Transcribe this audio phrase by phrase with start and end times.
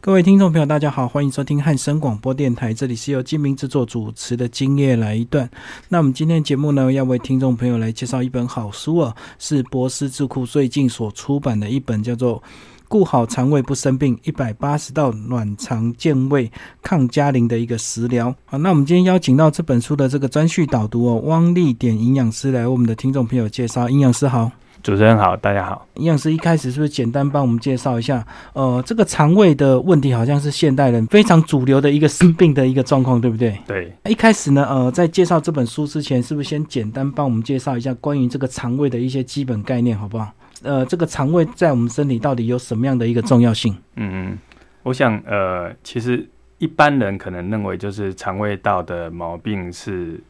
[0.00, 5.44] 各位听众朋友，大家好，欢迎收听汉声广播电台，这里是由金明制作主持的《今夜来一段》。
[5.88, 12.40] 那我们今天节目呢，要为听众朋友来介绍一本好书啊，是博思智库最近所出版的一本，叫做
[12.86, 18.30] 《顾好肠胃不生病：一百八十道暖肠健胃抗加龄的一个食疗》。
[18.46, 23.90] 好，那我们今天邀请到这本书的这个专序导读哦，汪丽典营养师来为我们的听众朋友介绍。
[23.90, 24.52] 营养师好。
[24.82, 25.86] 主持人好，大家好。
[25.94, 28.24] 营养师一开始是不是简单帮我们介绍一下？
[28.52, 33.58] 呃，这个肠胃的问题好像是现代人非常主流的一个生病的一个状况，对不对？
[33.66, 33.92] 对。
[34.08, 40.30] 一开始呢，呃，在介绍这本书之前，是不是先简单帮我们介绍一下关于这个肠胃的一些基本概念，好不好？
[40.62, 43.76] 呃，这个肠胃在我们身体到底有什么样的一个重要性？
[43.96, 44.38] 嗯嗯，
[44.84, 46.26] 我想，呃，其实
[46.58, 50.20] 一般人可能认为就是肠胃道的毛病是。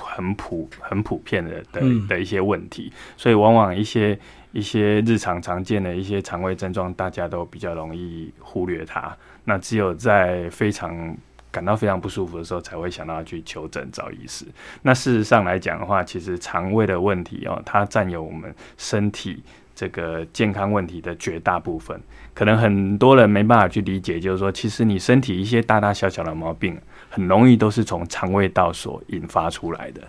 [0.00, 4.18] 很普很普遍的的的一些问题，所以往往一些
[4.52, 9.16] 一些日常常见的一些肠胃症状，大家都比较容易忽略它。
[9.44, 11.16] 那只有在非常
[11.50, 14.46] 感到非常不舒服的时候，才会想到去求诊找医师。
[14.82, 19.42] 那事实上来讲的话，其实肠胃的问题哦，它占有我们身体
[19.74, 22.00] 这个健康问题的绝大部分。
[22.34, 26.78] 可能很多人没办法去理解，就是说，其实你身体一些大大小小的毛病。
[27.14, 30.00] 很容易都是从肠胃道所引发出来的，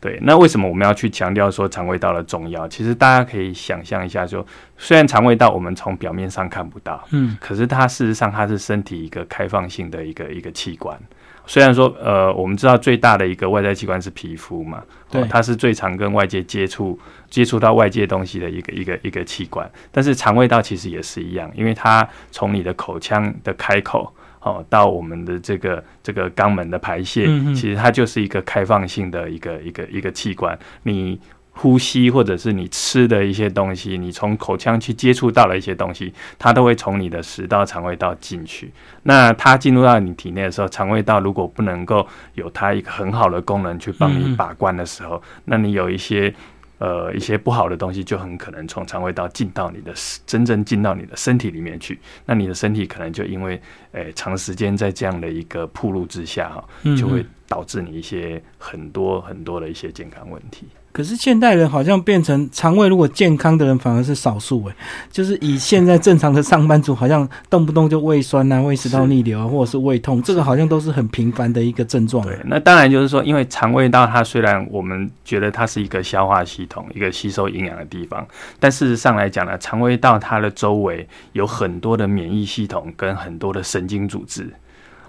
[0.00, 0.18] 对。
[0.22, 2.66] 那为什么我们要去强调说肠胃道的重要？
[2.66, 4.44] 其实大家可以想象一下，说
[4.78, 10.98] 虽然肠胃道我们从表面上看不到，嗯，可是它事实上它是身体一个开放性的一个一个器官。
[11.44, 19.70] 虽然说，呃，我们知道最大的一个外在器官是皮肤嘛，对，它是最常跟外界接触接触到外界东西的一个一个一个器官。
[19.92, 24.14] 但是肠胃道其实也是一样，因为它从你的口腔的开口。
[24.40, 30.58] 哦，到我们的这个这个肛门的排泄，其实它就是一个开放性的一个一个一个器官。
[30.84, 31.20] 你
[31.52, 38.72] 呼吸或者是你吃的一些东西，你从口腔去接触到了一些东西，它都会从你的食道、肠胃道进去。
[39.02, 46.32] 那它进入到你体内的时候，肠胃道如果不能够有它一个很好的功能去帮你把关的时候，那你有一些。
[46.78, 49.92] 呃，一些不好的东西就很可能从肠胃道进到你的
[50.26, 53.60] 真正进到你的身体里面去，那你的身体可能就因为
[53.92, 56.64] 诶长时间在这样的一个铺路之下哈，
[56.96, 60.68] 就会导致你一些很多很多的一些健康问题。
[60.98, 64.74] 可是现代人好像变成肠胃如果健康的人反而是少数诶，
[65.12, 72.26] 就是以现在正常的上班族，好像动不动就胃酸啊、胃食道逆流啊，或者是胃痛，这个好像都是很频繁的一个症状。
[72.26, 78.26] 对，那当然就是说，因为肠胃道它虽然我们觉得它是一个消化系统、一个吸收营养的地方，
[78.58, 84.52] 但事实上来讲呢，肠胃道它的周围有很多的免疫系统跟很多的神经组织，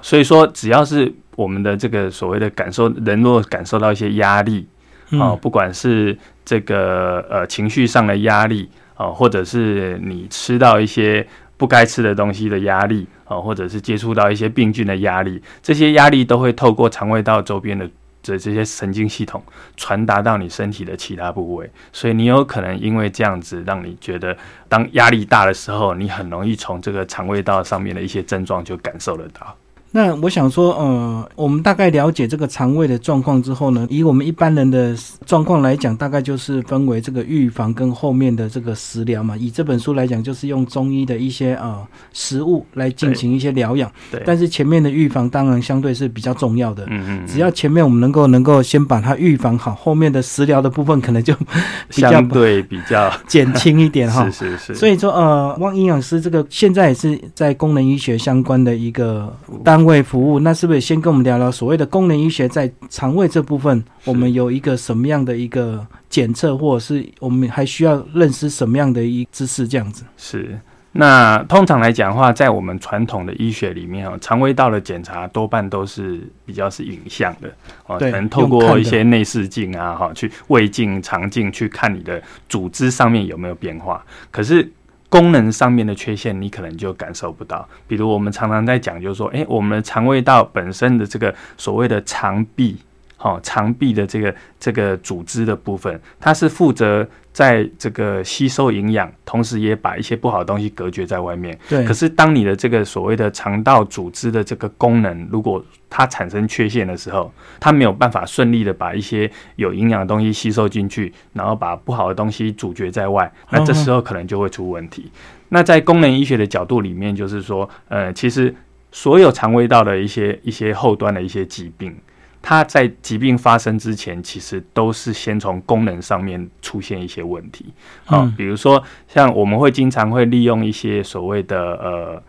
[0.04, 4.68] 所以说只要是我们的这个所谓的感受，人若感受到一些压力。
[5.12, 11.26] 哦，不管是这个呃情绪上的压力啊，或者是你吃到一些
[11.58, 17.90] 不该吃的东西的压力啊，或者是接触到一些病菌的压力，这些压力都会透过肠胃道周边的
[18.22, 19.42] 这这些神经系统
[19.78, 24.38] 传达到你身体的其他部位，所以你有可能因为这样子，让你觉得
[24.68, 29.56] 当压力大的时候，你很容易从这个肠胃道上面的一些症状就感受得到。
[29.92, 34.96] 那我想说，呃，我们大概了解这个肠胃的状况之后呢，以我们一般人的
[35.26, 39.36] 状况来讲，大概就是分为这个预防跟后面的这个食疗嘛。
[39.36, 41.76] 以这本书来讲，就是用中医的一些呃
[42.14, 43.92] 食物来进行一些疗养。
[44.12, 44.22] 对。
[44.28, 46.86] 但是前面的预防当然相对是比较重要的。
[46.88, 47.26] 嗯嗯。
[47.26, 51.34] 只要前面我们能够能够先把它预防好，后面的食疗的部分可能就
[51.90, 54.24] 相对比较减轻一点哈。
[54.30, 54.76] 是是是。
[54.76, 59.79] 所以说，呃，汪营养师这个现在也是在功能医学相关的一个当。
[59.80, 69.66] 肠胃服务，那是不是先跟我们聊聊所谓的功能医学在肠胃这部分，我们有一个什么样的一个检测，或者是我们还需要认识什么样的一知识？
[69.66, 70.60] 这样子是。
[70.92, 77.50] 那通常来讲的话，在我们传统的医学里面啊，肠胃道的检查多半都是比较是影像的
[77.86, 84.04] 哦，可能透过一些内视镜啊，哈，去胃镜、肠镜去看你的组织上面有没有变化。
[84.30, 84.70] 可是
[85.10, 87.68] 功能上面的缺陷，你可能就感受不到。
[87.88, 92.78] 比如我们常常在讲，就是说，诶，我们的肠胃道本身的这个所谓的肠壁，
[93.22, 97.08] 好，肠壁的这个这个组织的部分，它是负责。
[97.32, 101.58] 在这个吸收营养，同时也把一些不好的东西隔绝在外面。
[101.70, 101.86] 对。
[101.86, 115.10] 可是，当你的这个所谓的肠道组织的这个功能，如果它产生缺陷的时候，它没有办法顺利的把一些有营养的东西吸收进去，然后把不好的东西阻绝在外，那这时候可能就会出问题。
[115.50, 118.54] 那在功能医学的角度里面，就是说，呃，其实
[118.92, 121.96] 所有肠胃道的一些一些后端的一些疾病。
[122.42, 127.74] 它在疾病发生之前，其实都是先从功能上面出现一些问题。
[128.06, 132.24] 好，比如说像我们会经常会利用一些所谓的呃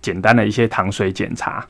[0.00, 1.66] 简单的一些糖水检查，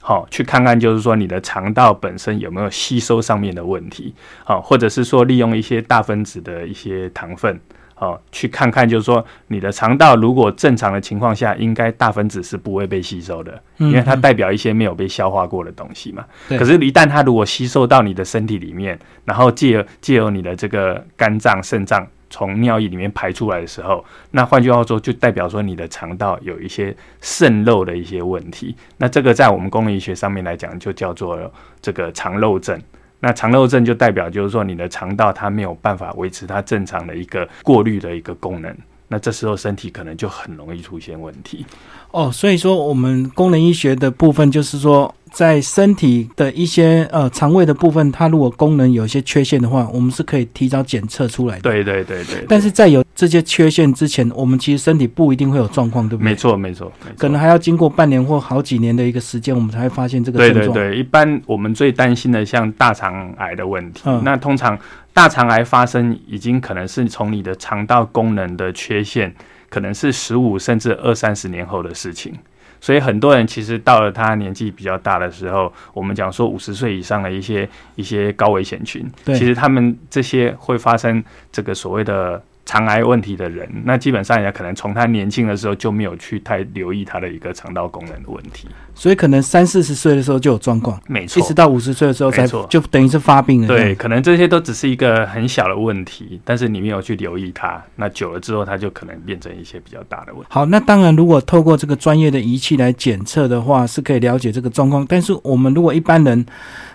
[0.00, 4.14] 好，去看看就是说你的肠道本身有没有吸收上面的问题，
[4.44, 7.60] 好，或者是说利用一些大分子的一些糖分。
[7.98, 16.24] 哦，去看看，就是说，你的肠道如果正常的情况下，应该大分子是不会被吸收的，因为它代表一些没有被消化过的东西嘛。
[16.50, 28.76] 可是，一旦它如果吸收到你的身体里面，然后借借由你的这个肝脏、肾脏从尿液里面排出来的时候，那换句话说，就代表说你的肠道有一些渗漏的一些问题。
[28.98, 31.38] 那这个在我们功能医学上面来讲，就叫做
[31.80, 32.78] 这个肠漏症。
[33.20, 38.76] 那肠漏症就代表就是说你的肠道它没有办法维持它正常的一个过滤的一个功能，
[39.08, 41.64] 那这时候身体可能就很容易出现问题。
[42.10, 45.14] 哦，所以说我们功能医学的部分就是说。
[45.32, 51.62] 在身体的一些呃肠胃的部分，它如果功能有一些缺陷的话，我们是可以提早检测出来的。
[51.62, 52.46] 对对对对。
[52.48, 56.30] 但是在有这些缺陷之前，我们其实身体不一定会有状况，对不对？
[56.30, 60.72] 没错没错，可能还要经过半年或好几年的一个时间，我们才会发现这个症状。
[60.72, 64.78] 对对对，一般我们最担心的像大肠癌的问题，那通常
[65.16, 69.34] 大肠癌发生已经可能是从你的肠道功能的缺陷，
[69.70, 72.34] 可能是十五甚至二三十年后的事情。
[72.82, 82.42] 所以很多人其实到了他年纪比较大的时候，我们讲说五十岁以上的一些一些高危险群，其实他们这些会发生这个所谓的。
[82.66, 93.68] 肠癌问题的人，那基本上也可能从他年轻的时候就没有去太留意他的一个肠道功能的问题，所以可能三四十岁的时候就有状况，没错，一直到五十岁的时候才就等于是发病了。
[93.68, 100.48] 对，可能这些都只是一个很小的问题，但是你没有去留意它，那久了之后，它就可能变成一些比较大的问题。
[100.50, 105.06] 好，那当然，如果透过这个专业的仪器来检测的话，是可以了解这个状况。
[105.08, 106.44] 但是我们如果一般人，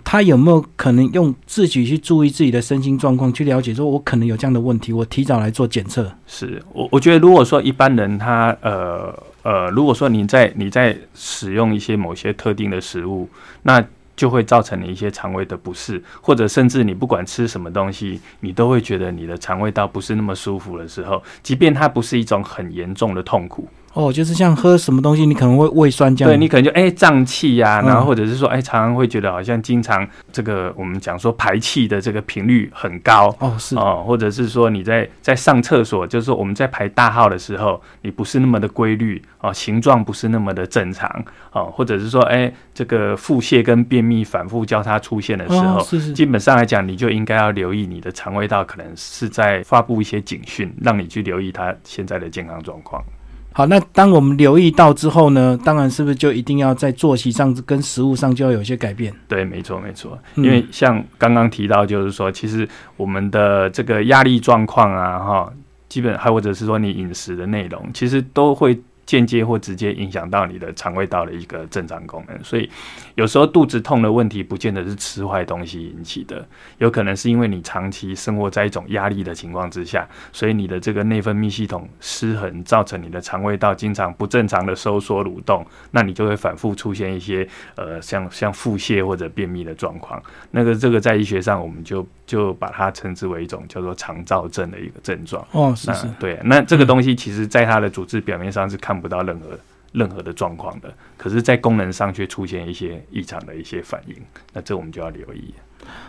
[0.03, 6.11] 他有没有可能用自己去注意自己的身心状况，去了解说，我可能有这样的问题，我提早来做做检测。
[6.25, 9.13] 是我我觉得，如果说一般人他呃
[9.43, 13.29] 呃，如果说你在你在使用一些某些特定的食物，
[13.61, 13.83] 那
[14.15, 23.67] 就会造成你一些肠胃的不适，或者甚至你不管吃什么东西，你都会觉得你的肠胃道不是那么舒服的时候，即便它不是一种很严重的痛苦。
[23.93, 26.31] 哦，就是像喝什么东西，你可能会胃酸这样。
[26.31, 41.09] 对你可能就哎胀气呀，然后或者是说哎常常会觉得好像经常这个我们讲说排气的这个频率很高哦是哦，或者是说你在在上厕所，就是说我们在排大号的时候，你不是那么的规律哦，形状不是那么的正常
[41.51, 53.03] 哦，或者是说哎这个腹泻跟便秘反复交叉出现的时候，是是基本上来讲，你就应该要留意你的肠胃道可能是在发布一些警讯，让你去留意它现在的健康状况。
[53.53, 55.59] 好，那当我们留意到之后呢？
[55.63, 59.13] 当然是不是就一定要在作息上跟食物上就要有一些改变？
[59.27, 60.17] 对，没错，没错。
[60.35, 65.53] 因为像刚刚提到，就是说，其实我们的这个压力状况啊，哈，
[65.89, 68.79] 基本还或者是说你饮食的内容，其实都会。
[69.11, 72.69] 间接或直接影响到你的肠胃道的一个正常功能，所以
[73.15, 76.47] 有时候肚子痛的问题不见得是吃坏东西引起的，
[76.77, 90.23] 有可能是因为你长期生活在一种压力的情况之下，所以你的这个内分泌系统失衡，造成你的肠胃道经常不正常的收缩蠕动，那你就会反复出现一些呃像像腹泻或者便秘的状况。
[90.51, 95.45] 那个这个在医学上我们就就把它称之为一种叫做肠燥症的一个症状。
[95.51, 96.39] 哦，是是，对。
[96.45, 99.01] 那这个东西其实在它的组织表面上是看。
[99.01, 99.57] 不到任何
[99.93, 104.15] 任何的状况的，可是，在功能上却出现一些异常的一些反应，
[104.53, 105.51] 那这我们就要留意。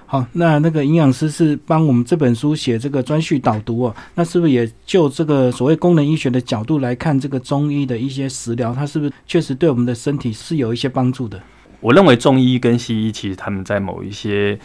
[0.05, 11.41] 好，那那个营养师是帮我们这本书写这个专序导读哦，那是不是也就这个所谓功能医学的角度来看，这个中医的一些食疗，它是不是确实对我们的身体是有一些帮助的？
[11.81, 14.59] 我认为中医跟西医其实他们在某一些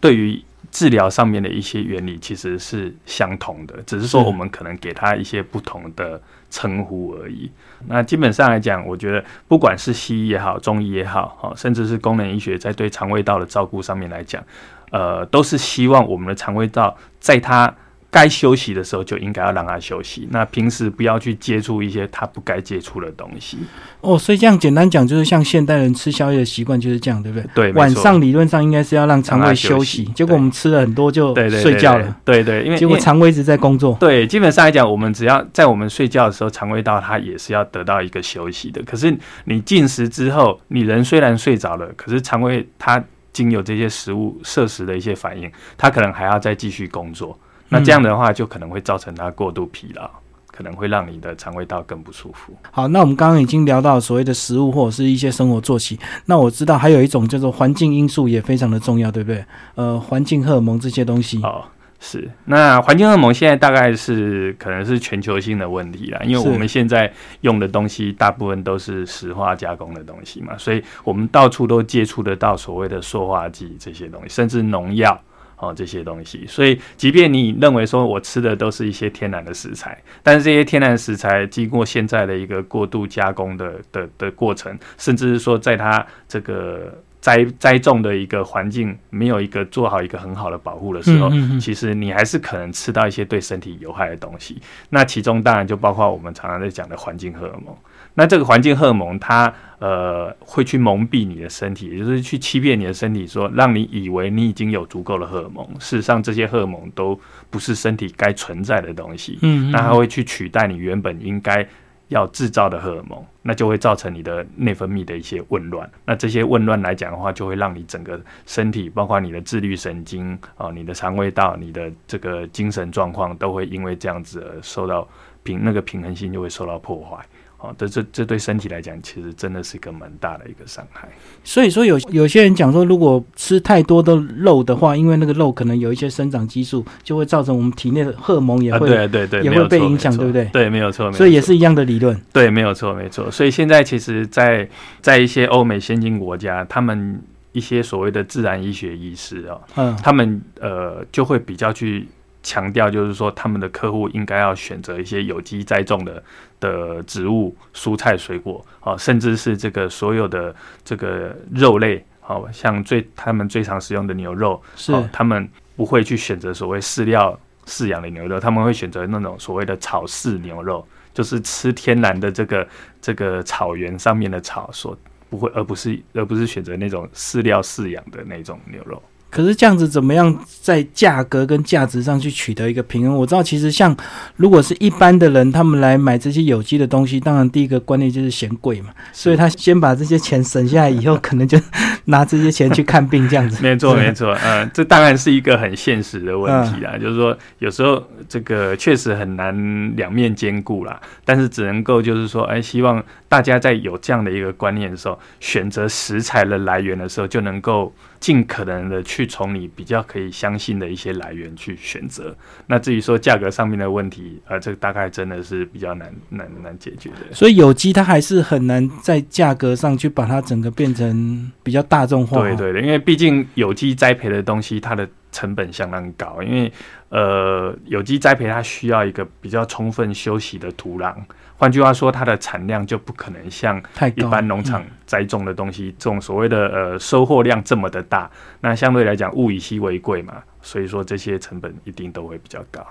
[0.00, 0.40] 对于。
[0.70, 7.50] 治疗上面的一些原理其实是相同的，只是说我们可能给它一些不同的称呼而已。
[7.88, 14.42] 那基本上来讲，我觉得不管是西医也好，中医也好，哈，甚至是功能医学，在对肠胃道的照顾上面来讲，
[14.90, 17.74] 呃，都是希望我们的肠胃道在它。
[18.12, 20.28] 该休息的时候就应该要让他休息。
[20.30, 23.56] 那平时不要去接触一些他不该接触的东西。
[24.02, 27.48] 哦，所以这样简单讲，就是像现代人吃宵夜的习惯就是这样，对不对？
[27.54, 32.14] 对，晚上理论上应该是要让肠胃休息，结果我们吃了很多就睡觉了。
[32.22, 33.96] 对对，因为结果肠胃一直在工作。
[33.98, 38.82] 对，基本上来讲，我们只要在我们睡觉的时候，肠胃道它也是要得到一个休息的。
[38.82, 39.16] 可是
[39.46, 43.02] 你进食之后，你人虽然睡着了，可是肠胃它
[43.32, 47.38] 经有这些食物摄食的一些反应，它可能还要再继续工作。
[47.72, 50.08] 那这样的话，就可能会造成它过度疲劳，
[50.48, 52.54] 可能会让你的肠胃道更不舒服。
[52.70, 55.98] 好，那我们刚刚已经聊到所谓的食物或者是一些生活作息。
[56.26, 59.44] 那我知道还有一种叫做环境因素也非常的重要，对不对？
[59.74, 61.40] 呃，环境荷尔蒙这些东西。
[61.42, 61.64] 哦，
[61.98, 67.10] 是，那环境荷尔蒙现在大概是可能是全球性的问题啦，因为我们现在
[67.40, 75.18] 用的东西大部分都是石化加工的东西嘛，所以我们到处都接触得到所谓的塑化剂这些东西，甚至农药
[75.62, 76.44] 哦这些东西。
[76.46, 86.92] 所以，即便你认为说我吃的都是一些天然的食材，但是这些天然食材经过现在的一个过度加工的的的过程，甚至是说在它这个。
[87.22, 94.60] 栽栽种的一个环境没有一个做好一个很好的保护的时候，其实你还是可能吃到一些对身体有害的东西。
[94.88, 97.72] 那其中当然就包括我们常常在讲的环境荷尔蒙。
[98.14, 105.66] 那这个环境荷尔蒙它呃会去蒙蔽你的身体，也就是去欺骗你的身体，说让你以为你已经有足够的荷尔蒙。
[105.78, 107.18] 事实上这些荷尔蒙都
[107.50, 109.38] 不是身体该存在的东西。
[109.42, 111.66] 嗯，那它会去取代你原本应该。
[112.08, 115.90] 要制造的荷尔蒙，那就会造成你的内分泌的一些紊乱。
[116.04, 125.08] 那这些紊乱来讲的话，就会让你整个身体，包括你的自律神经啊，你的肠胃道，你的这个精神状况，都会因为这样子而受到
[125.42, 127.24] 平那个平衡性就会受到破坏。
[127.58, 131.08] 哦，这这这对身体来讲，其实真的是一个蛮大的一个伤害。
[131.44, 140.44] 所以说，有有些人讲说，如果吃太多的肉的话，因为那个肉可能有一些生长激素，就会造成我们体内的荷尔蒙也会对对对，也会被影响，对不对？
[140.46, 141.12] 对，没有错。
[141.12, 142.20] 所以也是一样的理论。
[142.32, 143.30] 对，没有错，没错。
[143.30, 144.68] 所以现在其实，在
[145.00, 147.22] 在一些欧美先进国家，他们
[147.52, 152.08] 一些所谓的自然医学医师哦，嗯，他们呃就会比较去。
[152.42, 156.22] 强调就是说，他们的客户应该要选择一些有机栽种的
[156.58, 172.68] 的植物、蔬菜、水果，啊，甚至是这个所有的这个肉类，好像最他们最常使用的牛肉，是他们不会去选择所谓饲料饲养的牛肉，他们会选择那种所谓的草饲牛肉，就是吃天然的这个
[173.00, 174.96] 这个草原上面的草所
[175.30, 179.00] 不会，而不是而不是选择那种饲料饲养的那种牛肉。
[179.32, 183.16] 可是这样子怎么样在价格跟价值上去取得一个平衡？
[183.16, 183.96] 我知道，其实像
[184.36, 191.58] 如果是一般的人，他们来买这些有机的东西，当然第一个观念就是嫌贵嘛，所以他先把这些钱省下来，以后可能就
[192.04, 193.60] 拿这些钱去看病这样子。
[193.64, 207.90] 没错，没错，嗯，这当然是一个很现实的问题啦，就是说有时候这个确实很难两面兼顾啦，但是只能够就是说，哎，希望大家在有这样的一个观念的时候，选择食材的来源的时候，就能够。
[208.22, 212.32] 尽可能的去从你比较可以相信的一些来源去选择。
[212.68, 217.34] 那至于说价格上面的问题，呃，这个大概真的是比较难难难解决的。
[217.34, 222.40] 所以有机它还是很难在价格上去把它整个变成比较大众化。
[222.40, 226.40] 对对的，因为毕竟有机栽培的东西，它的成本相当高。
[226.44, 226.72] 因为
[227.08, 231.12] 呃，有机栽培它需要一个比较充分休息的土壤。
[231.56, 233.80] 换句话说，它的产量就不可能像
[234.16, 238.30] 一般农场栽种的东西，这种所谓的呃收获量这么的大。
[238.60, 242.84] 那相对来讲，物以稀为贵嘛，所以说这些成本一定都会比较高。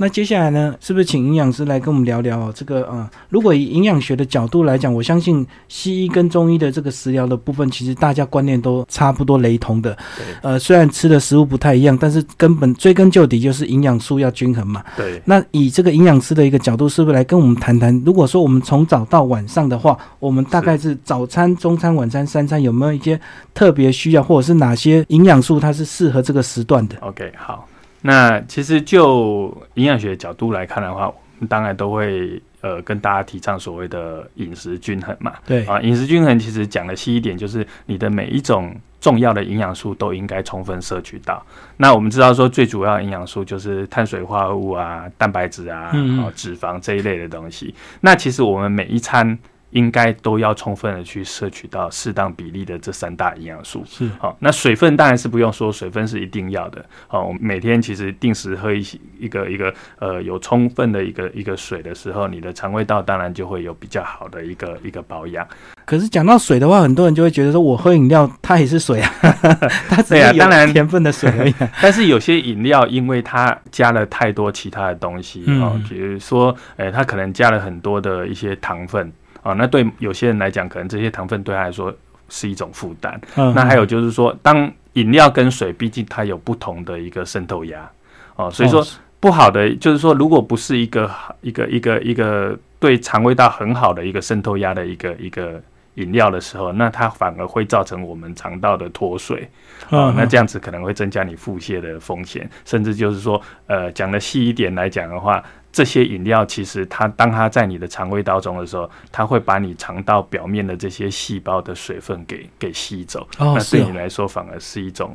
[0.00, 3.10] 那接下来呢，是不是请营养师来跟我们聊聊这个啊？
[3.28, 9.98] 如果以营养学的角度来讲，我相信西医跟中医的这个食疗的部分，其实大家观念都差不多雷同的。
[10.40, 14.84] 呃，虽然吃的食物不太一样，但是根本追根究底就是营养素要均衡嘛。
[14.96, 15.20] 对。
[15.24, 18.00] 那以这个营养师的一个角度，是不是来跟我们谈谈？
[18.06, 23.20] 如果说我们从早到晚上的话，我们大概是早餐、中餐、晚餐三餐有没有一些
[23.52, 27.66] 特别需要，或者是哪些营养素它是适合这个时段的？OK，好。
[28.02, 35.34] 那其实就营养学角度来看的话，我们当然都会呃跟大家提倡所谓的饮食均衡嘛。
[35.46, 41.44] 对啊，饮食均衡其实讲的细一点，就是你的每一种重要的营养素都应该充分摄取到。
[41.76, 45.92] 那我们知道说最主要营养素就是碳水化合物啊、蛋白质啊、
[46.34, 47.74] 脂肪这一类的东西。
[48.00, 49.38] 那其实我们每一餐。
[49.70, 53.84] 应该都要充分的去摄取到适当比例的这三大营养素。
[53.86, 56.84] 是好，那水分当然是不用说，水分是一定要的。
[57.06, 58.82] 好，我们每天其实定时喝一
[59.18, 65.46] 一个一个呃有充分的一个一个水的时候，你的肠胃道当然就会有比较好的一个一个保养。
[65.84, 69.10] 可是讲到水的话，很多人就会觉得说，我喝饮料它也是水啊，
[69.88, 71.54] 它只是当然甜分的水而已。
[71.80, 79.12] 但是有些饮料因为它加了太多其他的东西啊，比如说，诶，它可能加了很多的一些糖分。
[79.42, 81.94] 啊，那对有些人来讲，可能这些糖分对他来说
[82.28, 83.18] 是一种负担。
[83.54, 87.88] 那还有就是说，当饮料跟水，毕竟它有不同的一个渗透压，
[88.36, 88.84] 哦，所以说
[89.20, 95.62] 不好的就是说，如果不是一个一个一个一个对肠胃道很好的一个渗透压的一个一个
[95.94, 99.48] 饮料的时候，那它反而会造成我们肠道的脱水。
[99.90, 105.42] 啊，那这样子可能会增加你腹泻的风险，甚至就是说，呃，讲的细一点来讲的话。
[105.70, 113.20] 这些饮料其实它当它在你的肠胃道中的时候，它会把你肠道表面的这些细胞的水分给给吸走。
[113.38, 115.14] 哦，那对你来说反而是一种，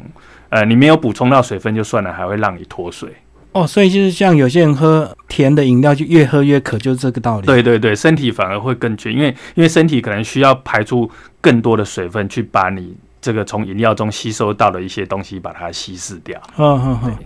[0.49, 3.09] 呃，你没有补充到水分就算了，还会让你脱水。
[3.51, 7.45] 哦，所以就是像有些人喝甜的饮料，就越喝越渴，就是这个道理。
[7.45, 16.37] 对对对，身体反而会更缺，因为因为身体可能需要排出更多的水分，去把你这个从饮料中吸收到的一些东西把它稀释掉。
[16.57, 17.17] 嗯嗯嗯。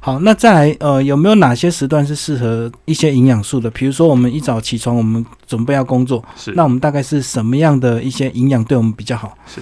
[0.00, 3.70] 好，那再来，呃，有没有哪些时段是适合一些营养素的？
[3.70, 9.36] 比如说，我们一早起床，我们准备要工作，是那我们大概是什么样的一些营养对我们比较好？
[9.46, 9.60] 是。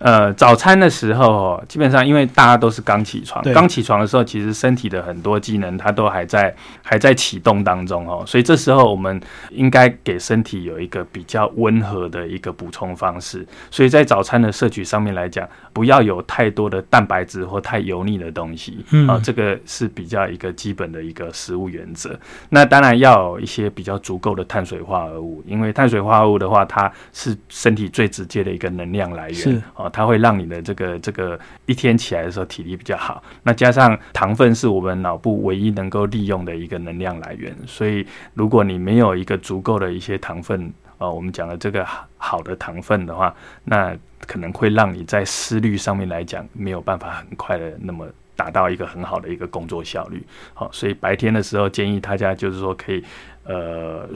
[0.00, 13.46] 呃，早餐的时候，基本上因为大家都是刚起床，刚起床的时候，其实身体的很多机能它都还在还在启动当中哦，所以这时候我们应该给身体有一个比较温和的一个补充方式。
[13.70, 22.18] 所以在早餐的摄取上面来讲，不要有太多的蛋白质或太油腻的东西啊，这个是比较一个基本的一个食物原则。
[22.48, 29.89] 那当然要有一些比较足够的碳水化合物，因为碳水化合物的话，它是身体最直接的一个能量来源啊。
[29.90, 33.22] 它会让你的这个这个一天起来的时候体力比较好。
[33.42, 48.06] 那加上糖分是我们脑部唯一能够利用的一个能量来源，所以如果你没有一个足够的一些糖分，呃，我们讲的这个好的糖分的话，那可能会让你在思虑上面来讲没有办法很快的那么
[48.36, 50.24] 达到一个很好的一个工作效率。
[50.54, 53.04] 好，所以白天的时候建议大家就是说可以
[53.44, 54.08] 呃。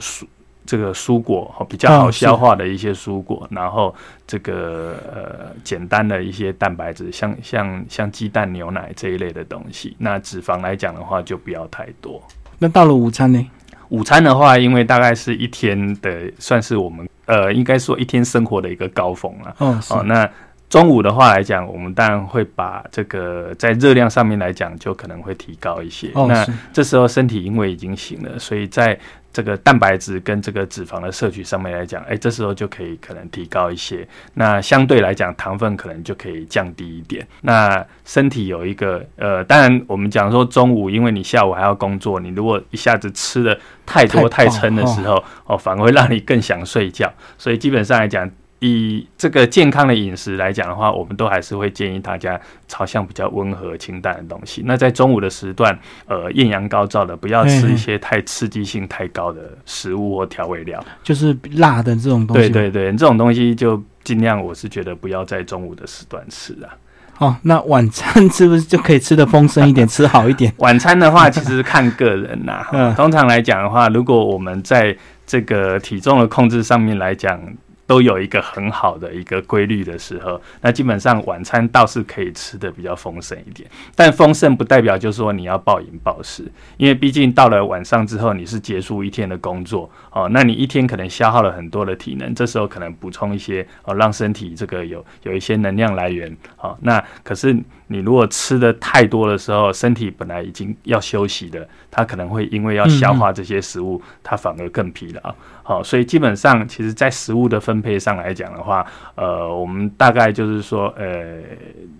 [0.65, 3.93] 这个蔬果哈比较好消化的一些蔬果，然后
[4.25, 9.95] 这个呃简单的一些蛋白质，像像像鸡蛋、牛奶这一类的东西。
[9.99, 12.21] 那脂肪来讲的话，就不要太多。
[12.59, 13.45] 那到了午餐呢？
[13.89, 19.55] 午餐的话，因为大概是一天的，算是我们呃应该说一天生活的一个高峰了。
[19.59, 20.27] 哦，那
[20.67, 26.09] 中午的话来讲，我们当然会把这个在热量上面来讲，就可能会提高一些。
[26.15, 28.97] 哦，那这时候身体因为已经醒了，所以在
[29.35, 34.07] 这个蛋白质跟这个脂肪的摄取上面来讲，哎，这时候就可以可能提高一些。
[34.35, 37.27] 那相对来讲，糖分可能就可以降低一点。
[37.41, 47.11] 那身体有一个呃，当然我们讲说中午，因为你下午还要工作，你如果一下子吃的太多太撑的时候，哦，反而会让你更想睡觉。
[47.37, 48.31] 所以基本上来讲。
[48.59, 54.63] 以这个健康的饮食来讲的话，我们都还是会建议大家朝向比较温和清淡的东西。
[54.65, 62.49] 那在中午的时段，呃，艳阳高照的，不要吃一些太刺激性太高的食物或调味料，就是辣的这种东西。
[62.49, 66.73] 对对对，这种东西就尽量，我是觉得不要在中午的时段吃啊。
[67.19, 70.51] 哦，那晚餐是不是就可以吃的丰盛一点，吃好一点？
[70.59, 72.93] 晚餐的话，其实看个人呐。
[72.95, 77.39] 通常来讲的话，如果我们在这个体重的控制上面来讲，
[77.87, 83.69] 都有一个很好的一个规律的时候，那基本上晚餐倒是可以吃的比较丰盛一点。
[83.95, 86.43] 但丰盛不代表就是说你要暴饮暴食，
[86.77, 96.77] 因为毕竟到了晚上之后，你是结束一天的工作哦，那你一天可能消耗了很多的体能，这时候可能补充一些哦，让身体这个有有一些能量来源哦。
[96.81, 97.55] 那可是
[97.87, 105.35] 你如果吃的太多的时候，身体本来已经要休息的，它可能会因为要消化这些食物，它反而更疲劳。
[105.61, 111.41] 好，所以基本上，其实，在食物的分配上来讲的话，呃，我们大概就是说，呃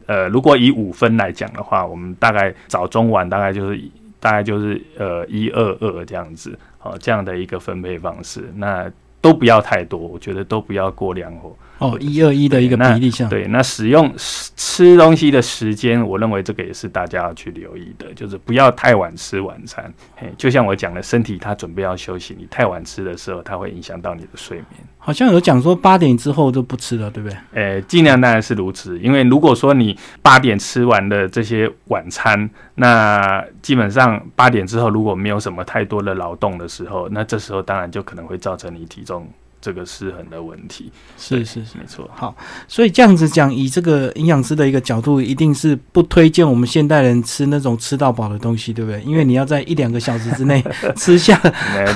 [0.05, 3.81] 呃，如果以五分来讲的话，我们大概早中晚大概就是
[4.19, 8.89] 大概就是呃一二二这样子，好，这样的一个分配方式，那
[9.25, 11.51] 都不要太多，我觉得都不要过量哦。
[11.79, 19.91] 哦，一二一的一个比例上，对，那使用吃东西的时间，我认为这个也是大家要去留意的，就是不要太晚吃晚餐。
[20.15, 24.67] 嘿，就像我讲的，身体它准备要休息，你太晚吃的时候，它会影响到你的睡眠。
[24.99, 27.37] 好像有讲说八点之后就不吃了，对不对？
[27.53, 39.27] 诶，尽量当然是如此，因为如果说你八点吃完的这些晚餐，那基本上八点之后如果没有什么太多的劳动的时候，那这时候当然就可能会造成你体重。
[39.61, 42.07] 这个失衡的问题是是是没错。
[42.13, 42.35] 好，
[42.67, 49.01] 所以这样子讲，以这个营养师的一个角度，一定是不推荐我们现代人吃那种吃到饱的东西，对不对？
[49.01, 50.63] 因为你要在一两个小时之内
[50.95, 51.35] 吃下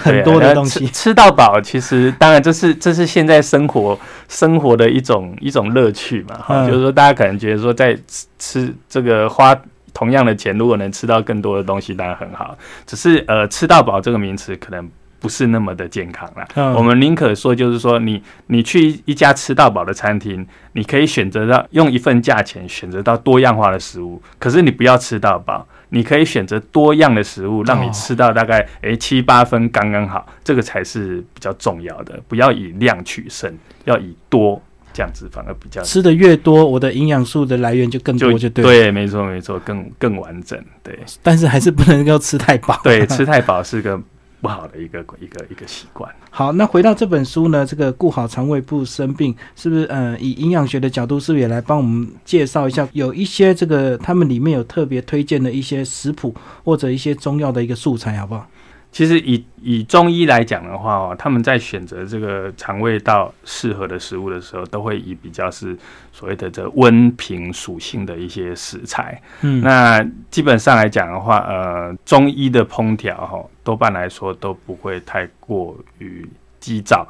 [0.01, 0.87] 很多的东西。
[0.87, 3.95] 吃到饱，其实当然这是这是现在生活
[4.27, 6.39] 生活的一种一种乐趣嘛。
[6.39, 7.95] 哈，就是说大家可能觉得说，在
[8.39, 9.55] 吃这个花
[9.99, 12.57] 同样的钱，如果能吃到更多的东西，当然很好。
[12.85, 14.89] 只是呃，吃到饱这个名词可能。
[15.21, 16.73] 不是那么的健康了。
[16.77, 24.21] 我们宁可说，就是说，你你去一家吃到饱的餐厅，你可以选择到用一份价钱选择到多样化的食物。
[24.39, 32.17] 可是你不要吃到饱，你可以选择多样的食物，让你吃到大概诶七八分刚刚好，这个才是比较重要的。
[32.29, 34.61] 不要以量取胜，要以多
[34.93, 38.63] 这样子反而比较吃的越多，我的营养素的来源就更多，就对。
[38.63, 40.57] 对，没错没错，更更完整。
[40.83, 42.79] 对，但是还是不能够吃太饱。
[42.83, 44.01] 对，吃太饱是个。
[44.41, 46.09] 不好的一个一个一个习惯。
[46.29, 49.83] 好，那回到这本书呢，这个顾好肠胃不生病，是不是？
[49.87, 52.87] 呃，以营养学的角度，是不是也来帮我们介绍一下？
[52.93, 58.47] 有一些这个他们里面有特别推荐的一些食谱或者一些中药的一个素材，好不好？
[58.91, 65.77] 其实以以中医来讲的话哦，他们在选择这个肠胃道适合的食物的时候，都会以比较是
[66.11, 69.21] 所谓的这温平属性的一些食材。
[69.41, 76.27] 嗯，那基本上来讲的话，呃，中医的烹调哈，多半来说都不会太过于
[76.59, 77.07] 急躁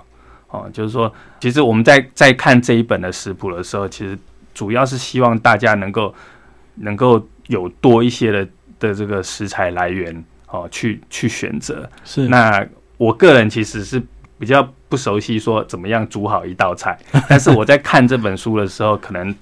[0.50, 0.70] 哦。
[0.74, 4.20] 就是说，其实我们在在看这一本的食谱的时候，其实
[4.54, 6.14] 主要是希望大家能够
[6.76, 8.48] 能够有多一些的
[8.80, 10.24] 的这个食材来源。
[10.52, 12.66] 哦，去去选择是那
[12.98, 14.02] 我个人其实是
[14.38, 16.98] 比较不熟悉说怎么样煮好一道菜，
[17.30, 19.34] 但是我在看这本书的时候，可能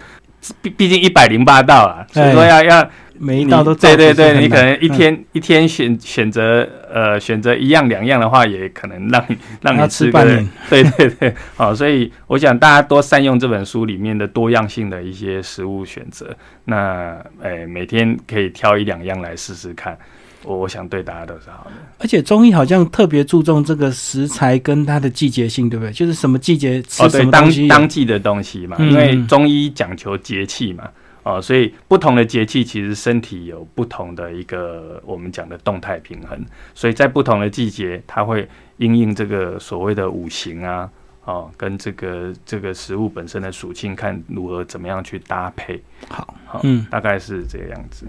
[0.61, 2.89] 毕毕竟一百零八道啊，所以说要要
[3.19, 19.97] 每一道都对对对，你可能一天一天选选择呃选择一样两样的话，也可能让你让你吃半年，对对对，好，所以我想大家多善用这本书里面的多样性的一些食物选择，那诶每天可以挑一两样来试试看。
[20.47, 25.91] 我我想对大家都是好的，而且中医好像特别注重这个食材跟它的季节性，对不对？
[25.91, 28.77] 就是什么季节吃什么东西，当季的东西嘛。
[28.79, 30.89] 因为中医讲求节气嘛，
[31.23, 36.39] 哦，所以不同的节气其实身体有不同的一个我们讲的动态平衡，
[36.73, 40.89] 所以在不同的季节，它会因应这个所谓的五行啊，
[41.25, 45.83] 哦，跟这个这个食物本身的属性，看如何怎么样去搭配。
[46.07, 48.05] 好，好，嗯，大概是这个样子。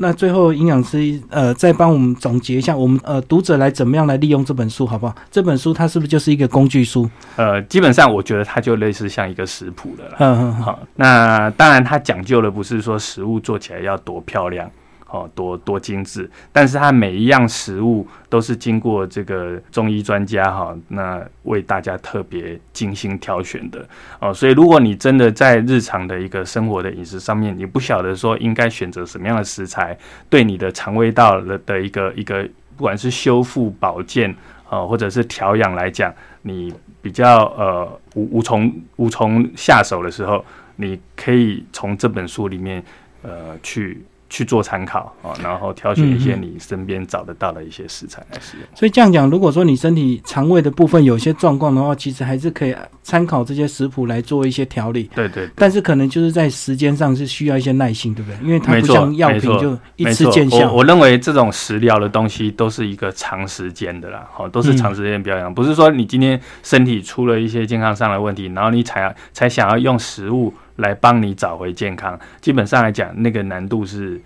[0.00, 5.14] 那最后，营养师呃，再帮我们总结一下，我们呃读者来怎么样来利用这本书，好不好？
[5.30, 7.08] 这本书它是不是就是一个工具书？
[7.36, 10.16] 呃，基本上我觉得它就类似像一个食谱的了。
[10.20, 10.78] 嗯嗯，好。
[10.94, 14.70] 那当然，它讲究的不是说食物做起来要多漂亮。
[15.10, 23.88] 哦，多多精致，但是它每一样食物都是经过这个中医专家哈，那为大家特别精心挑选的
[24.20, 29.96] 哦，所以如果你真的在日常的一个生活的饮食上面，你不晓得说应该选择什么样的食材，
[30.28, 34.36] 对你的肠胃道的的一个一个，不管是修复保健
[34.68, 40.44] 啊，或者是调养来讲，你比较呃无无从无从下手的时候，
[40.76, 42.84] 你可以从这本书里面
[43.22, 44.04] 呃去。
[44.30, 48.66] 去做参考啊，然后挑选一些你身边找得到的一些食材来使用。
[48.74, 55.10] 所以这样讲，如果说你身体肠胃的部分有些状况的话，其实还是可以参考这些食谱来做一些调理。
[55.14, 55.48] 对对。
[55.56, 58.46] 但是可能就是在时间上是需要一些耐心，对不对？
[58.46, 60.70] 因为它不像药品就一次见效。
[60.72, 70.52] 我认为这种食疗的东西都是一个长时间的啦，好，都是长时间表养，不是说你今天身体出了一些健康上的问题，然后你才才想要用食物。
[70.78, 74.20] 来帮你找回健康，基本上来讲，那个难度是，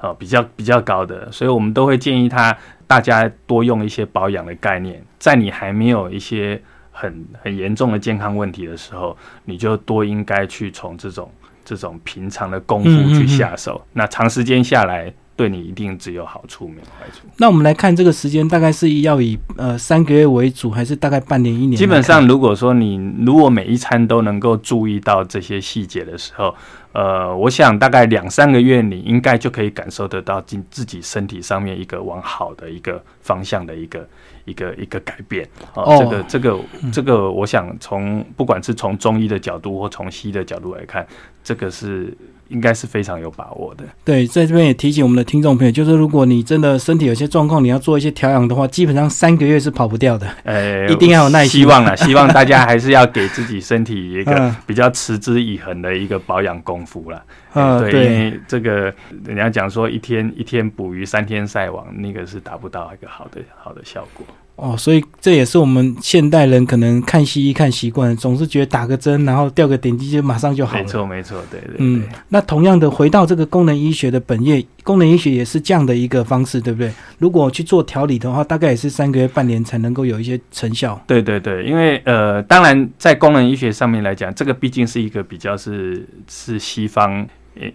[0.00, 6.60] 呃比较比较高的，所以我们都会建议他大家多用一些保养的概念，在你还没有一些
[6.92, 11.30] 很很严重的健康问题的时候，你就多应该去从这种
[11.64, 15.12] 这种平常的功夫去下手，那长时间下来。
[15.36, 17.26] 对你一定只有好处没有坏处。
[17.38, 21.76] 那我们来看这个时间，大概是要以呃三个月为主，还是大概半年一年？
[21.76, 26.54] 基本上，如果说你如果每一餐都能够注意到这些细节的时候，
[26.92, 34.08] 呃，我想大概两三个月，你应该就可以感受得到自自己身体上面一个往好的一个方向的一个
[34.44, 35.48] 一个一个改变。
[35.74, 36.60] 哦，这个这个
[36.92, 41.04] 这个，我想从不管是从中医的角度或从西医的角度来看，
[41.42, 42.16] 这个是。
[42.48, 43.84] 应该是非常有把握的。
[44.04, 50.26] 对，在这边也提醒我们的听众朋友，就是如果你真的身体有些状况，你要做一些调养的话，基本上三个月是跑不掉的。
[50.44, 51.60] 呃，一定要有耐心。
[51.60, 57.24] 希望啊， 希望大家还是要给自己身体一个比较持之以恒的一个保养功夫了。
[57.52, 58.92] 啊，对，因为这个
[59.24, 64.26] 人家讲说一天一天捕鱼，三天晒网，那个是达不到一个好的好的效果。
[64.56, 70.82] 哦，所以这也是我们现代人可能看西医看习惯，总是觉得打个针，然后吊个点滴就马上就好了。
[70.82, 71.74] 没错，没错，对对。
[71.78, 76.92] 嗯，那同样的，回到这个功能医学的本业，功能医学也是这样的一个方式，对不对？
[77.18, 81.02] 如果去做调理的话，大概也是三个月、半年才能够有一些成效。
[81.06, 87.26] 对对对，因为呃，当然在功能医学上面来讲，这个毕竟是一个比较是是西方。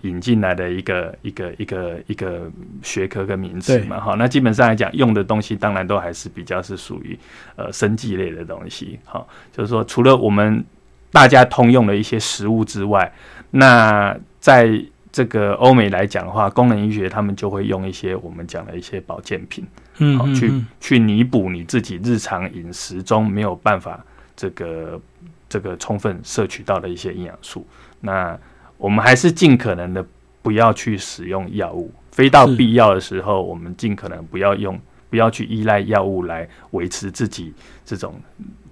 [0.01, 2.51] 引进来的一个一个一个一个
[2.83, 7.17] 学科跟名词嘛，哈，那基本上来讲，用的东西当然都还是比较是属于
[7.55, 10.63] 呃生计类的东西，哈，就是说除了我们
[11.11, 13.09] 大家通用的一些食物之外，
[13.51, 14.69] 那在
[15.11, 19.65] 这个欧美来讲的话，功能医学他们就会用一些我们讲的一些保健品，
[19.99, 24.03] 嗯，去去弥补你自己日常饮食中没有办法
[24.35, 24.99] 这个
[25.47, 27.65] 这个充分摄取到的一些营养素，
[28.01, 28.37] 那。
[28.79, 30.03] 我们还是尽可能的
[30.41, 37.53] 不要去使用药物，非到必要的时候，我们尽可能不要用不要去依赖药物来维持自己
[37.85, 38.15] 这种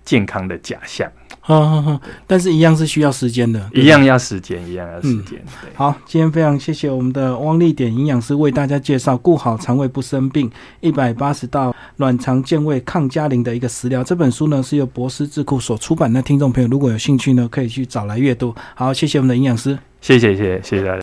[0.06, 1.12] 健康的假象。
[1.48, 5.42] 好好好，但是一样是需要时间的，一样要时间，一样要时间。
[5.74, 14.04] 好，今天非常谢谢我们的汪丽典营养师为大家介绍顾好肠胃不生病一百八十道卵肠健胃抗加龄的一个食疗。
[14.04, 18.54] 这本书呢是由博思智库所出版的，听众朋友如果有兴趣呢，可以去找来阅读。
[18.76, 20.96] 好，谢谢我们的营养师，谢谢谢谢谢谢大家。